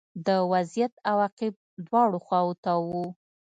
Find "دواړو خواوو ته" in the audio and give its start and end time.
1.87-2.71